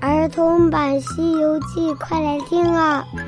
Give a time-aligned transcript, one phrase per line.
[0.00, 3.04] 儿童版《西游记》，快来听啊！《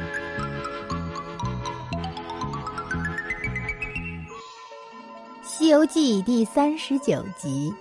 [5.43, 7.75] 西游记》第三十九集：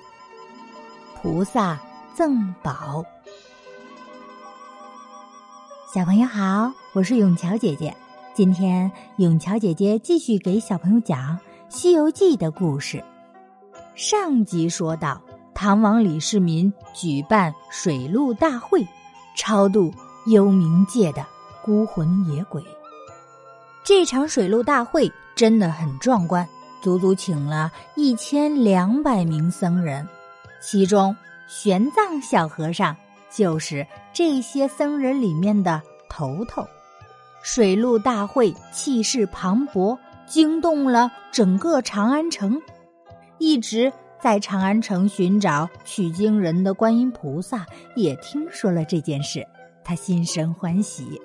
[1.21, 1.79] 菩萨
[2.15, 3.05] 赠宝。
[5.93, 7.95] 小朋友好，我是永桥姐姐。
[8.33, 11.37] 今天永桥姐姐继续给小朋友讲
[11.69, 13.03] 《西游记》的故事。
[13.93, 15.21] 上集说到。
[15.53, 18.87] 唐王李世民举办水陆大会，
[19.35, 19.93] 超度
[20.27, 21.25] 幽冥界的
[21.61, 22.63] 孤魂野鬼。
[23.83, 26.47] 这场水陆大会真的很壮观，
[26.81, 30.07] 足足请了一千两百名僧人，
[30.61, 31.15] 其中
[31.47, 32.95] 玄奘小和尚
[33.29, 36.65] 就是这些僧人里面的头头。
[37.41, 42.61] 水陆大会气势磅礴，惊动了整个长安城，
[43.39, 43.91] 一直。
[44.21, 47.65] 在长安城寻找取经人的观音菩萨
[47.95, 49.45] 也听说了这件事，
[49.83, 51.19] 他心生欢喜。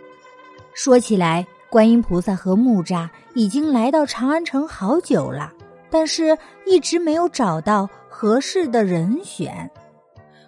[0.75, 5.53] 说起来，观音菩萨和木吒已经来到长安城好久了，
[5.91, 9.69] 但是一直没有找到合适的人选。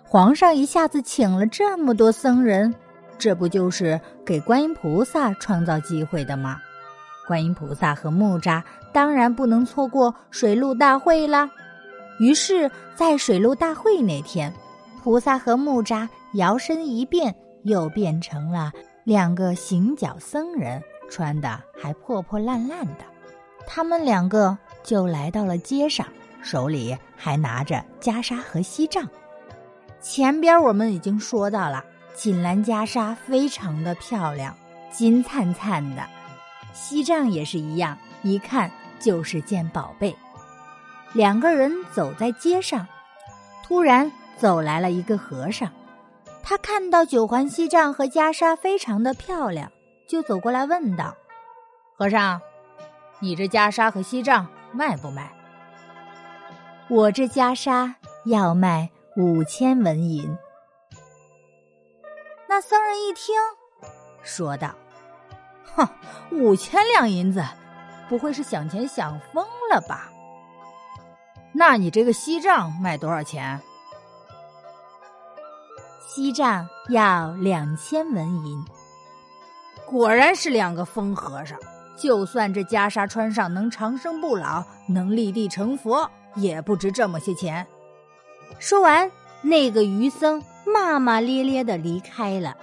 [0.05, 2.73] 皇上一下子请了这么多僧人，
[3.19, 6.59] 这不就是给观音菩萨创造机会的吗？
[7.27, 8.63] 观音菩萨和木吒
[8.93, 11.51] 当然不能错过水陆大会了。
[12.19, 14.53] 于是，在水陆大会那天，
[15.03, 18.73] 菩萨和木吒摇身一变，又变成了
[19.05, 23.05] 两个行脚僧人，穿的还破破烂烂的。
[23.67, 26.07] 他们两个就来到了街上，
[26.41, 29.07] 手里还拿着袈裟和锡杖。
[30.01, 34.57] 前边我们已经说到了，锦兰袈裟非常的漂亮，
[34.91, 36.03] 金灿灿的；
[36.73, 40.17] 锡杖也是一样，一看就是件宝贝。
[41.13, 42.87] 两个人走在街上，
[43.65, 45.71] 突然走来了一个和尚。
[46.43, 49.73] 他看到九环锡杖和袈裟非常的漂亮，
[50.09, 51.17] 就走过来问道
[51.99, 52.41] ：“和尚，
[53.19, 55.33] 你这袈裟和锡杖卖不卖
[56.89, 57.95] ？”“我这袈裟
[58.27, 60.37] 要卖五千文银。”
[62.49, 63.35] 那僧人一听，
[64.23, 64.73] 说道
[65.75, 65.89] ：“哼，
[66.31, 67.45] 五千两银子，
[68.09, 70.13] 不会是想钱想疯了吧？”
[71.59, 73.59] 那你这个锡杖卖多少钱？
[76.07, 78.63] 锡杖要两千文银。
[79.87, 81.59] 果然是两个疯和尚。
[81.97, 87.67] 就算这袈裟穿上能长生不老，能立地成佛，也不值这么些钱。
[88.59, 92.55] 说完，那个愚僧骂骂咧咧的离开了。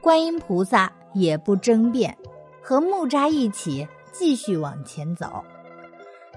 [0.00, 2.16] 观音菩萨也不争辩，
[2.62, 5.44] 和木吒一起继续往前走。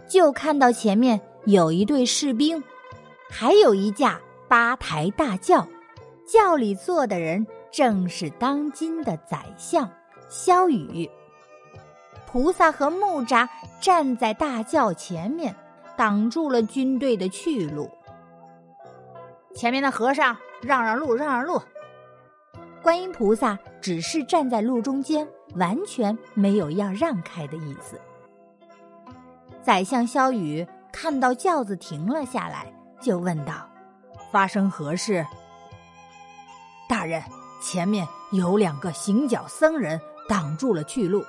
[0.07, 2.63] 就看到前面有一队士兵，
[3.29, 5.67] 还有一架八抬大轿，
[6.27, 9.89] 轿里坐的人正是当今的宰相
[10.29, 11.09] 萧雨。
[12.27, 13.47] 菩萨和木吒
[13.79, 15.55] 站在大轿前面，
[15.95, 17.89] 挡住了军队的去路。
[19.55, 21.61] 前面的和尚让让路，让让路。
[22.81, 27.99] 观音菩萨只是站在路中间，完全没有要让开的意思。
[29.63, 32.67] 宰相萧雨看到轿子停了下来，
[32.99, 33.65] 就问道
[34.29, 35.25] ：“发生何事？”
[36.89, 37.23] 大人，
[37.61, 41.23] 前面有两个行脚僧人挡住了去路。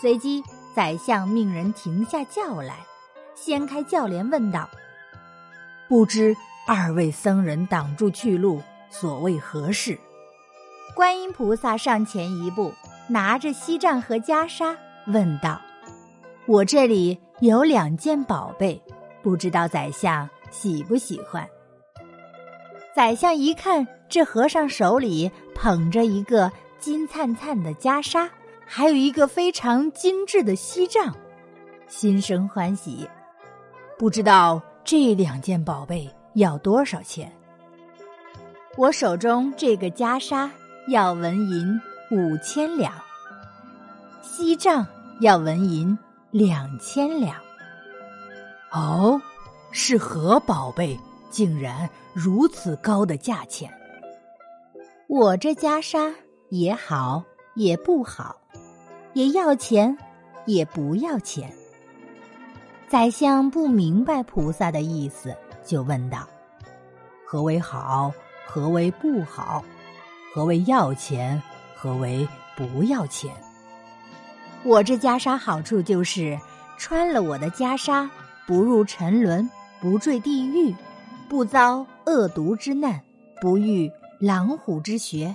[0.00, 0.42] 随即，
[0.74, 2.74] 宰相命人停下轿来，
[3.36, 4.68] 掀开轿帘，问道
[5.88, 6.36] ：“不知
[6.66, 9.96] 二位僧人挡住去路，所谓何事？”
[10.96, 12.74] 观音菩萨上前一步，
[13.06, 14.76] 拿着锡杖和袈裟，
[15.06, 15.60] 问道。
[16.48, 18.82] 我这里有两件宝贝，
[19.20, 21.46] 不知道宰相喜不喜欢。
[22.96, 28.26] 宰相一看这和尚手里捧着一个金灿灿的袈裟，
[28.64, 31.14] 还有一个非常精致的锡杖，
[31.86, 33.06] 心生欢喜。
[33.98, 37.30] 不知道这两件宝贝要多少钱？
[38.78, 40.48] 我手中这个袈裟
[40.88, 41.78] 要纹银
[42.10, 42.90] 五千两，
[44.22, 44.86] 锡杖
[45.20, 45.96] 要纹银。
[46.30, 47.36] 两千两。
[48.70, 49.20] 哦，
[49.72, 50.98] 是何宝贝？
[51.30, 53.72] 竟然如此高的价钱？
[55.06, 56.14] 我这袈裟
[56.50, 57.22] 也好，
[57.54, 58.36] 也不好，
[59.12, 59.96] 也要钱，
[60.46, 61.52] 也不要钱。
[62.88, 66.26] 宰相不明白菩萨的意思，就问道
[67.26, 68.12] ：“何为好？
[68.46, 69.62] 何为不好？
[70.34, 71.42] 何为要钱？
[71.74, 72.26] 何为
[72.56, 73.34] 不要钱？”
[74.64, 76.38] 我这袈裟好处就是，
[76.76, 78.08] 穿了我的袈裟，
[78.46, 79.48] 不入沉沦，
[79.80, 80.74] 不坠地狱，
[81.28, 83.00] 不遭恶毒之难，
[83.40, 83.90] 不遇
[84.20, 85.34] 狼虎之穴。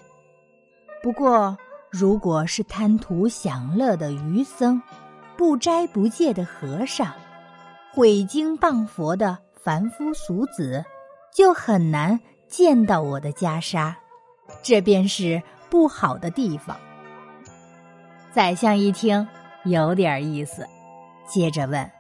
[1.02, 1.58] 不过，
[1.90, 4.82] 如果是贪图享乐的愚僧，
[5.38, 7.12] 不斋不戒的和尚，
[7.94, 10.84] 毁经谤佛的凡夫俗子，
[11.34, 13.94] 就很难见到我的袈裟。
[14.62, 16.78] 这便是不好的地方。
[18.34, 19.28] 宰相一听，
[19.64, 20.68] 有点意思，
[21.28, 21.92] 接着问：“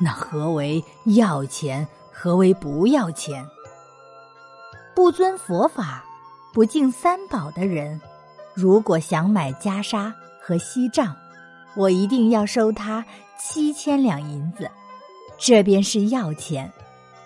[0.00, 0.82] 那何为
[1.14, 1.86] 要钱？
[2.10, 3.46] 何为不要钱？
[4.96, 6.04] 不遵佛法、
[6.52, 8.00] 不敬三宝的人，
[8.52, 10.12] 如果想买袈裟
[10.42, 11.14] 和锡杖，
[11.76, 13.04] 我一定要收他
[13.38, 14.68] 七千两银子，
[15.38, 16.72] 这便是要钱。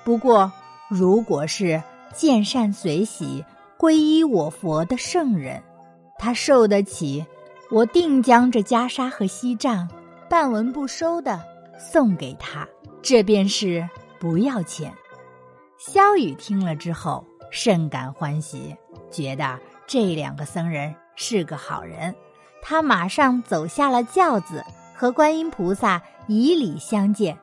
[0.05, 0.53] 不过，
[0.91, 1.83] 如果是
[2.13, 3.43] 见善随喜。”
[3.79, 5.63] 皈依我佛的圣人，
[6.19, 7.25] 他受得起，
[7.71, 9.89] 我定将这袈裟和锡杖
[10.29, 11.41] 半文不收的
[11.79, 12.67] 送给他。
[13.03, 13.89] 这便是
[14.19, 14.93] 不要钱。
[15.79, 18.77] 萧雨听了之后甚感欢喜，
[19.11, 22.15] 觉得这两个僧人是个好人。
[22.61, 27.39] 他马上走下了轿子，和观音菩萨以礼相见。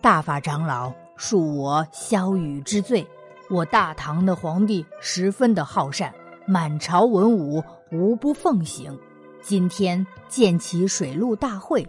[0.00, 3.06] 大法长老恕我萧雨之罪。
[3.50, 6.14] 我大唐的皇帝十分的好善，
[6.46, 8.96] 满朝文武无不奉行。
[9.42, 11.86] 今天建起水陆大会，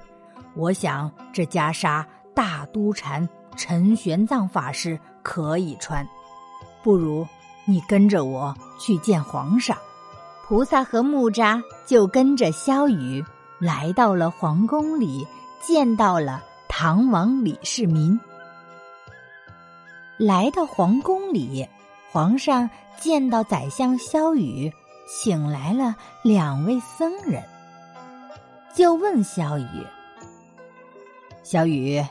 [0.56, 6.08] 我想这袈裟大都禅陈玄奘法师可以穿。
[6.84, 7.28] 不如
[7.66, 9.78] 你跟着我去见皇上。
[10.48, 13.24] 菩萨和木吒就跟着萧雨
[13.60, 15.26] 来到了皇宫里，
[15.62, 18.20] 见到了唐王李世民。
[20.18, 21.68] 来到皇宫里，
[22.12, 22.70] 皇上
[23.00, 24.72] 见到宰相萧雨，
[25.08, 27.44] 请来了两位僧人，
[28.74, 29.68] 就问萧雨
[31.44, 32.04] ：“小雨，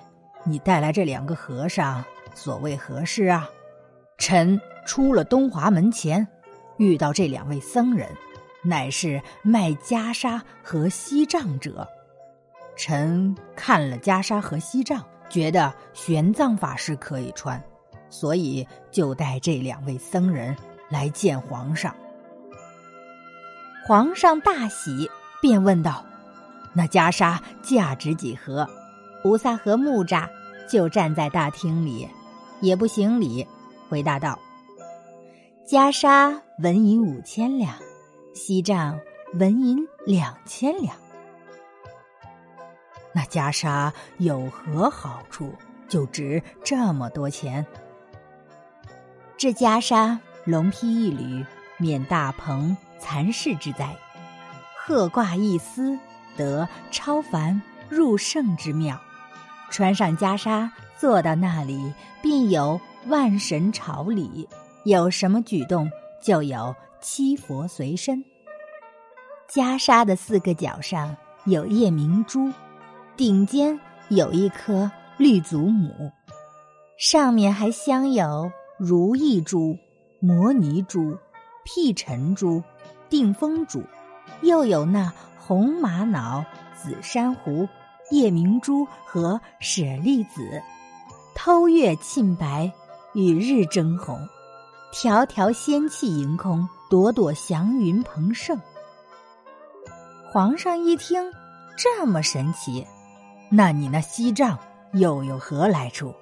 [0.44, 2.04] 你带来这两个和尚，
[2.34, 3.48] 所谓何事啊？”
[4.18, 6.26] 臣出了东华门前，
[6.76, 8.08] 遇到这两位僧人，
[8.62, 11.88] 乃是卖袈裟和锡杖者。
[12.76, 17.62] 臣看了袈裟和锡杖，觉得玄奘法师可以穿。
[18.10, 20.56] 所以就带这两位僧人
[20.88, 21.94] 来见皇上。
[23.90, 25.10] 皇上大喜，
[25.42, 26.06] 便问道
[26.72, 28.64] ：“那袈裟价值几何？”
[29.20, 30.28] 菩萨和木吒
[30.68, 32.08] 就站在大厅里，
[32.60, 33.44] 也不行礼，
[33.88, 34.38] 回答道
[35.66, 37.74] ：“袈裟纹银五千两，
[38.32, 38.96] 锡杖
[39.34, 40.94] 纹银两千两。
[43.12, 45.52] 那袈裟有何好处，
[45.88, 47.66] 就值这么多钱？”
[49.36, 51.44] 这袈裟龙披一缕，
[51.76, 53.86] 免大鹏残世之灾；
[54.76, 55.98] 鹤挂一丝，
[56.36, 59.00] 得超凡入圣之妙。
[59.70, 61.92] 穿上袈裟，坐到那里，
[62.22, 64.46] 便有万神朝礼；
[64.84, 65.90] 有什么举动，
[66.22, 68.24] 就有七佛随身。
[69.48, 72.52] 袈裟的四个角上有夜明珠，
[73.16, 73.80] 顶尖
[74.10, 76.12] 有一颗绿祖母，
[76.98, 78.50] 上面还镶有。
[78.82, 79.76] 如意珠、
[80.20, 81.14] 摩尼珠、
[81.64, 82.62] 辟尘珠、
[83.10, 83.82] 定风珠，
[84.40, 86.42] 又有那红玛瑙、
[86.74, 87.68] 紫珊瑚、
[88.10, 90.62] 夜明珠和舍利子，
[91.34, 92.72] 偷月沁白，
[93.12, 94.26] 与日争红，
[94.92, 98.58] 条条仙气盈空，朵朵祥云蓬盛。
[100.32, 101.20] 皇上一听
[101.76, 102.86] 这么神奇，
[103.50, 104.56] 那你那锡杖
[104.92, 106.14] 又有何来处？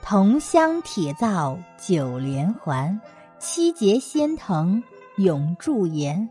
[0.00, 2.98] 铜镶铁造九连环，
[3.38, 4.82] 七节仙藤
[5.18, 6.28] 永驻颜。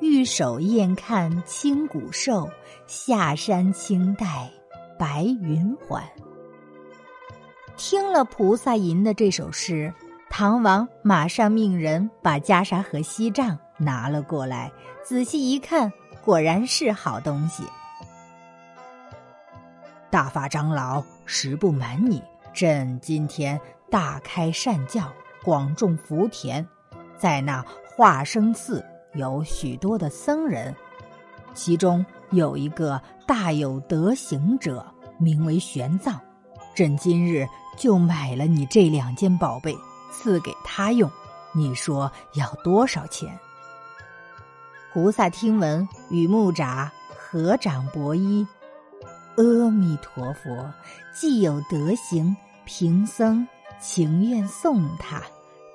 [0.00, 2.48] 玉手燕看青骨兽，
[2.86, 4.50] 下山青黛
[4.98, 6.02] 白云环。
[7.76, 9.92] 听了菩萨吟的这首诗，
[10.30, 14.72] 唐王马上命人把袈裟和锡杖拿了过来，
[15.04, 15.92] 仔细一看，
[16.24, 17.64] 果然是好东西。
[20.08, 22.22] 大法长老，实不瞒你。
[22.52, 23.60] 朕今天
[23.90, 26.66] 大开善教，广种福田，
[27.16, 27.64] 在那
[28.00, 30.74] 化生寺有许多的僧人，
[31.52, 34.82] 其中有一个大有德行者，
[35.18, 36.18] 名为玄奘。
[36.74, 39.76] 朕今日就买了你这两件宝贝，
[40.10, 41.10] 赐给他用。
[41.52, 43.38] 你说要多少钱？
[44.94, 46.88] 菩萨听闻，与木吒
[47.18, 48.46] 合掌薄衣。
[49.36, 50.72] 阿弥陀佛，
[51.14, 53.46] 既有德行，贫僧
[53.78, 55.22] 情愿送他，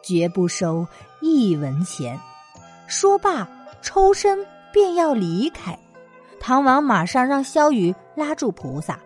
[0.05, 0.87] 绝不收
[1.19, 2.19] 一文钱。
[2.85, 3.49] 说罢，
[3.81, 5.77] 抽身便要离开。
[6.39, 8.99] 唐王马上让萧雨拉住菩萨，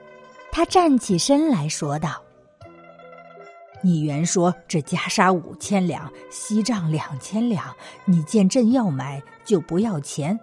[0.52, 2.22] 他站起身来说道
[3.82, 10.38] ：“你原说这袈裟五千两，锡杖两千两，你见朕要买就不要钱。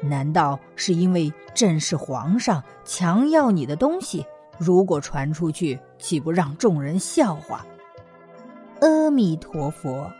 [0.00, 4.24] 难道是因为朕是皇上，强要你的东西？
[4.56, 7.66] 如果传出去，岂不让众人笑话？
[8.80, 10.10] 阿弥陀佛，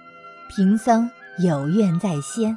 [0.49, 2.57] 贫僧有愿在先。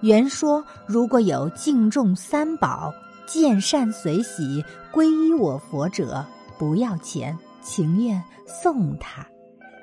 [0.00, 2.92] 原说如果有敬重三宝、
[3.26, 6.24] 见善随喜、皈依我佛者，
[6.58, 7.36] 不要钱。
[7.62, 9.26] 情愿送他。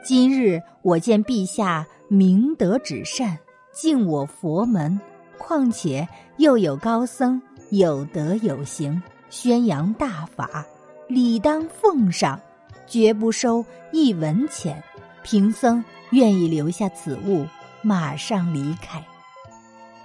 [0.05, 3.37] 今日我见陛下明德止善，
[3.73, 4.97] 敬我佛门，
[5.37, 7.41] 况且又有高僧
[7.71, 10.65] 有德有行，宣扬大法，
[11.09, 12.39] 理当奉上，
[12.87, 14.81] 绝不收一文钱。
[15.23, 17.47] 贫僧愿意留下此物，
[17.81, 19.03] 马上离开。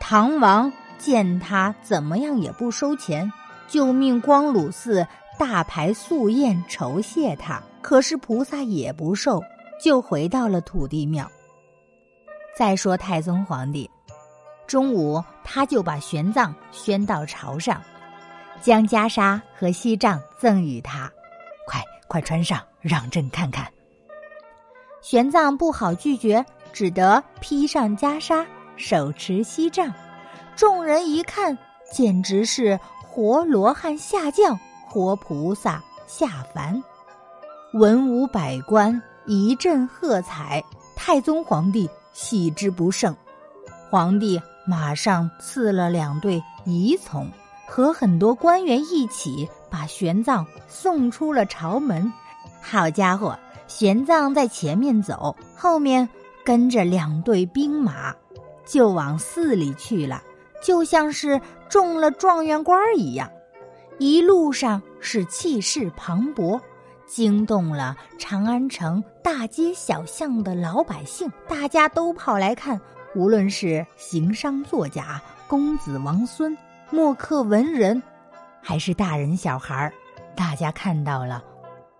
[0.00, 3.30] 唐王见他怎么样也不收钱，
[3.66, 5.06] 就命光鲁寺
[5.38, 7.62] 大排素宴酬谢他。
[7.82, 9.42] 可是菩萨也不受，
[9.82, 11.30] 就回到了土地庙。
[12.56, 13.88] 再说太宗皇帝，
[14.66, 17.80] 中午他就把玄奘宣到朝上，
[18.60, 21.10] 将袈裟和锡杖赠与他，
[21.66, 23.70] 快快穿上，让朕看看。
[25.00, 28.44] 玄奘不好拒绝，只得披上袈裟，
[28.76, 29.92] 手持锡杖。
[30.56, 31.56] 众人一看，
[31.92, 36.82] 简直是活罗汉下降，活菩萨下凡。
[37.74, 40.62] 文武百官一阵喝彩，
[40.96, 43.14] 太宗皇帝喜之不胜。
[43.90, 47.30] 皇帝马上赐了两队仪从，
[47.66, 52.12] 和很多官员一起把玄奘送出了朝门。
[52.60, 53.38] 好家伙，
[53.68, 56.08] 玄奘在前面走，后面
[56.44, 58.12] 跟着两队兵马，
[58.66, 60.20] 就往寺里去了，
[60.60, 63.30] 就像是中了状元官一样。
[63.98, 66.60] 一路上是气势磅礴。
[67.06, 72.78] 惊动了长安城大街小巷的老百姓，大家都跑来看。
[73.14, 76.54] 无论是行商作贾、公子王孙、
[76.90, 78.02] 墨客文人，
[78.60, 79.90] 还是大人小孩
[80.36, 81.42] 大家看到了，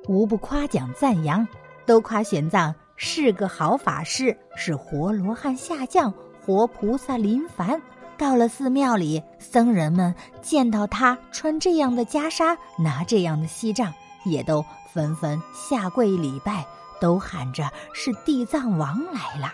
[0.09, 1.47] 无不夸奖赞扬，
[1.87, 6.13] 都夸玄奘是个好法师，是活罗汉下降、
[6.45, 7.81] 活菩萨临凡。
[8.17, 10.13] 到了寺庙里，僧人们
[10.43, 14.65] 见到他穿这样的袈裟，拿这样的锡杖，也都。
[14.91, 16.67] 纷纷下跪礼拜，
[16.99, 19.53] 都喊着是地藏王来了。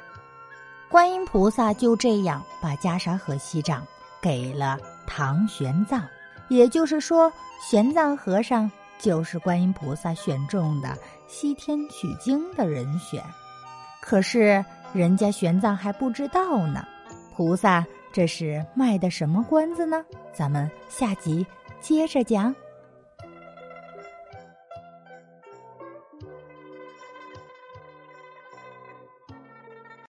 [0.88, 3.82] 观音菩萨就这样把袈裟和锡杖
[4.22, 6.00] 给了唐玄奘，
[6.48, 7.30] 也就是说，
[7.60, 10.96] 玄奘和尚就是观音菩萨选中的
[11.26, 13.22] 西天取经的人选。
[14.00, 16.86] 可是人家玄奘还不知道呢，
[17.34, 20.04] 菩萨这是卖的什么关子呢？
[20.32, 21.46] 咱们下集
[21.80, 22.54] 接着讲。